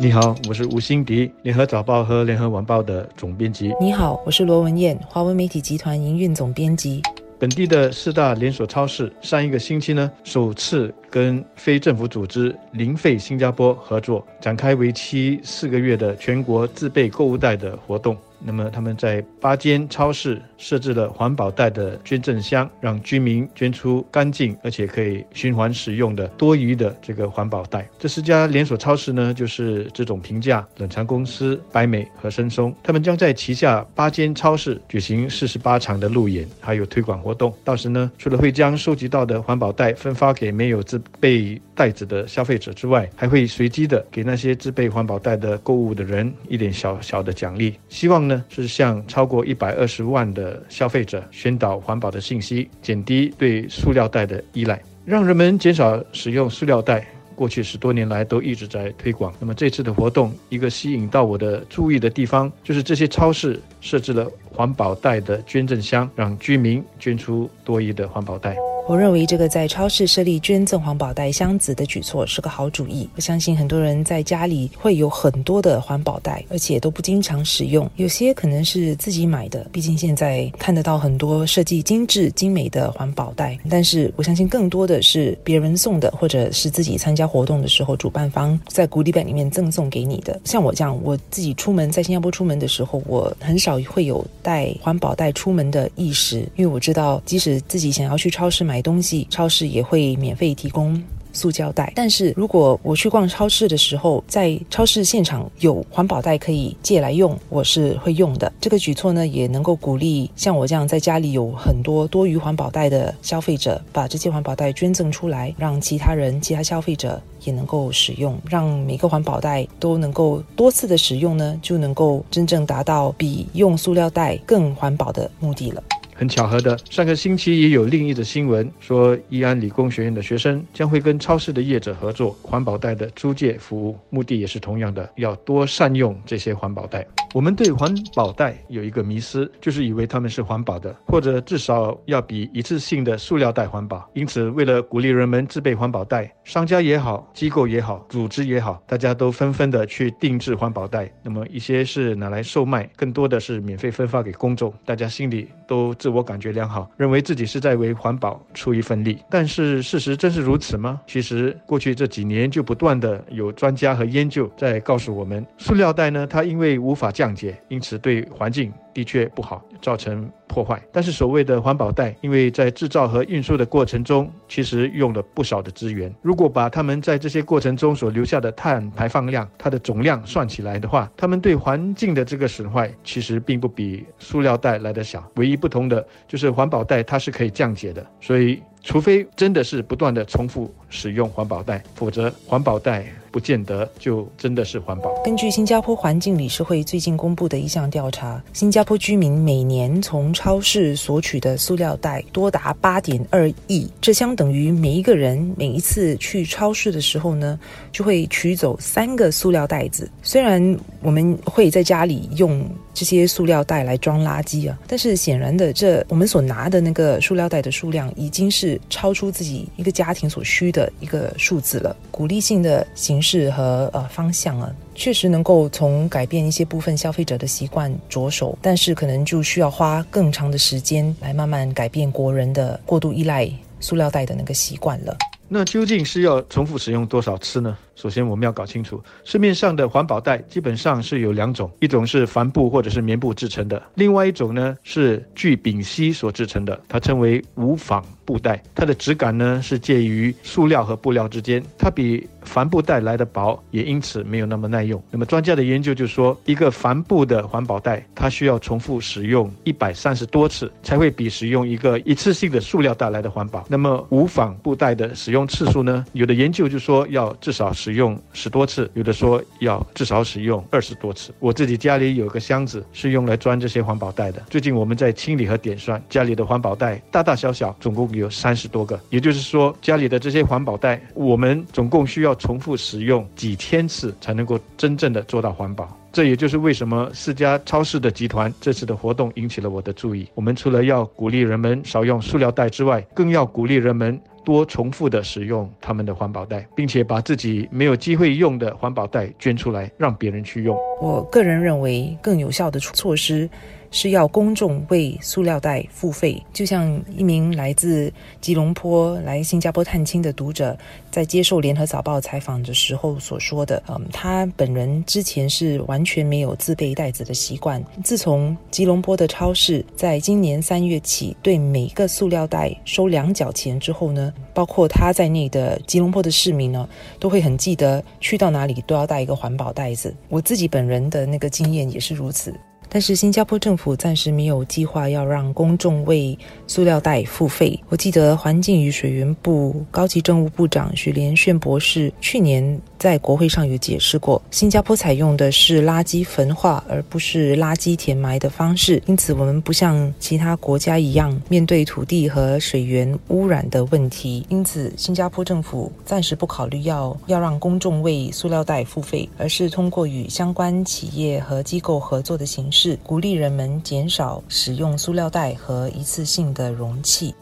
[0.00, 3.72] 你好，我是吴欣迪，联合早报和联合晚报的总编辑。
[3.80, 7.02] 你好，我是罗文燕，华文媒体集团营运总编辑。
[7.38, 18.16] 本地的四大连锁超市上一个星期呢，首次跟非政府组织零费新加坡合作，展开为期四个月的全国自备购物袋的活动。
[18.44, 27.88] 那么他们在八间超市设置了环保袋的捐赠箱，让居民捐出干净而且可以循环使用的多余的这个环保袋。
[27.98, 32.74] 这四家连锁超市呢，就是这种评价冷藏公司、百美和深松。
[32.82, 37.54] 他们将在旗下八间超市举行四十八场的路演，还有推广活动。
[37.64, 47.74] 到时呢，除了会将收集到的环保袋分发给没有自备袋子的消费者之外，还会随机的给那些自备环保袋的购物的人一点小小的奖励。
[47.88, 48.44] 希望呢。
[48.48, 57.04] 是向超过一百二十万的消费者宣导环保的信息，减低对塑料袋的依赖，让人们减少使用塑料袋。
[57.34, 59.32] 过去十多年来都一直在推广。
[59.40, 68.54] 那么这次的活动，一个吸引到我的注意的地方，就是这些超市设置了环保袋的捐赠箱，让居民捐出多余的环保袋。
[68.88, 73.08] 我认为这个在超市设立捐赠环保袋箱子的举措是个好主意。
[73.14, 77.88] 我相信很多人在家里会有很多的环保袋，而且都不经常使用。
[77.94, 83.56] 有些可能是自己买的，毕竟现在看得到很多设计精致精美的环保袋。
[83.70, 90.40] 但是我相信更多的是别人送的，或者是自己参加活动的时候，主办方在鼓励袋里面赠送给你的。
[90.44, 98.71] 像我这样，我自己出门在新加坡出门的时候，我很少会有带环保袋出门的意识，因为我知道，即使自己想要去超市买。
[98.72, 100.98] 买东西，超市也会免费提供
[101.34, 101.92] 塑胶袋。
[101.94, 108.50] 但是如果我去逛超市的时候，在超市现场有环保袋可以借来用，我是会用的。
[108.62, 125.82] 这个举措呢，也能够鼓励像我这样在家里有很多多余环保袋的消费者，把这些环保袋捐赠出来，让其他人、其他消费者也能够使用，让每个环保袋都能够多次的使用呢，就能够真正达到比用塑料袋更环保的目的了。
[126.22, 137.04] 很巧合的，上个星期也有另一则新闻说，义安理工学院的学生将会跟超市的业者合作环保袋的租借服务，目的也是同样的，要多善用这些环保袋。
[137.34, 144.08] 我们对环保袋有一个迷思，就是以为他们是环保的，或者至少要比一次性的塑料袋环保。
[144.12, 151.10] 因此，为了鼓励人们自备环保袋，商家也好，机构也好，组织也好，大家都纷纷的去定制环保袋。
[151.24, 154.72] 那么一些是拿来售卖，更多的是免费分发给公众。
[154.84, 159.18] 大家心里都自我感觉良好，认为自己是在为环保出一份力。
[159.30, 161.00] 但是事实真是如此吗？
[161.06, 170.82] 其实过去这几年就不断的有专家和研究在告诉我们，塑料袋呢，它因为无法降解，因此对环境的确不好，造成破坏。
[170.92, 176.14] 但是所谓的环保袋，因为在制造和运输的过程中，其实用了不少的资源。
[176.22, 185.22] 如果把他们在这些过程中所留下的碳排放量，它的总量算起来的话，它们对环境的这个损坏，其实并不比塑料袋来得小。
[185.36, 188.62] 唯一不同的就是环保袋它是可以降解的，所以。
[188.84, 195.10] 除非真的是不断的重复使用环保袋，否则环保袋不见得就真的是环保。
[195.24, 207.58] 根据新加坡环境理事会最近公布的一项调查，新加坡居民每年从超市索取的塑料袋多达八点二亿，这相等于每一个人每一次去超市的时候呢，
[207.90, 210.10] 就会取走三个塑料袋子。
[210.22, 218.78] 虽然我们会在家里用这些塑料袋来装垃圾啊，但是显然的，这我们所拿的那个塑料袋的数量已经是。
[218.90, 221.96] 超出自己一个家庭所需的一个数字了。
[222.10, 235.16] 鼓励性的形式和呃方向啊，确实能够从改变一些部分消费者的习惯着手，但是可能就需要花更长的时间来慢慢改变国人的过度依赖塑料袋的那个习惯了。
[235.48, 237.76] 那究竟是要重复使用多少次呢？
[237.94, 248.62] 首先，我们要搞清楚，市面上的环保袋基本上是有两种，一种是帆布或者是棉布制成的，另外一种呢是聚丙烯所制成的，它称为无纺布袋。
[248.74, 255.00] 它的质感呢是介于塑料和布料之间，它比帆布袋来的薄，也因此没有那么耐用。
[255.10, 263.64] 那么专家的研究就说，一个帆布的环保袋，它需要重复使用一百三十多次，才会比使用一个一次性的塑料袋来的环保。
[263.68, 266.04] 那么无纺布袋的使用次数呢？
[266.14, 267.70] 有的研究就说要至少。
[267.82, 271.34] 使用十多次，有的说要至少使用二十多次。
[271.40, 274.40] 我自己家里有个箱子是用来装这些环保袋的。
[274.48, 279.00] 最近我们在清理和点算家里的环保袋，大大小小总共有三十多个。
[279.10, 285.98] 也就是说，家里的这些环保袋，我们总共需要重复使用几千次才能够真正的做到环保。
[286.12, 290.28] 这也就是为什么四家超市的集团这次的活动引起了我的注意。
[290.34, 300.76] 我们除了要鼓励人们少用塑料袋之外，更要鼓励人们多重复的使用他们的环保袋，并且把自己没有机会用的环保袋捐出来，让别人去用。
[301.00, 303.48] 我个人认为更有效的措施。
[303.92, 310.76] 是要公众为塑料袋付费，就像一名来自吉隆坡来新加坡探亲的读者
[311.10, 313.80] 在接受联合早报采访的时候所说的。
[313.88, 317.84] 嗯，他本人之前是完全没有自备袋子的习惯。
[318.02, 326.88] 自从吉隆坡的超市在今年三月起对每个塑料袋收两角钱之后呢，包括他在内的吉隆坡的市民呢，
[327.20, 330.14] 都会很记得去到哪里都要带一个环保袋子。
[330.30, 332.54] 我自己本人的那个经验也是如此。
[332.94, 337.80] 但是新加坡政府暂时没有计划要让公众为塑料袋付费。
[337.88, 354.46] 我记得环境与水源部高级政务部长许连炫博士去年在国会上有解释过，新加坡采用的是垃圾焚化而不是垃圾填埋的方式，因此我们不像其他国家一样面对土地和水源污染的问题。
[354.48, 362.96] 因此，新加坡政府暂时不考虑要要让公众为塑料袋付费，而是通过与相关企业和机构合作的形式。
[363.02, 367.34] 鼓励人们减少使用塑料袋和一次性的容器。